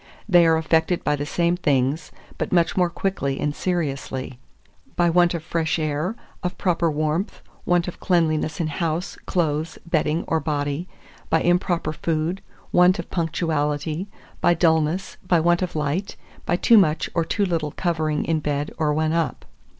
[0.27, 4.39] They are affected by the same things, but much more quickly and seriously;
[4.95, 10.23] by want of fresh air, of proper warmth; want of cleanliness in house, clothes, bedding,
[10.27, 10.87] or body;
[11.29, 12.41] by improper food,
[12.71, 14.07] want of punctuality,
[14.41, 16.15] by dulness, by want of light,
[16.47, 19.45] by too much or too little covering in bed or when up."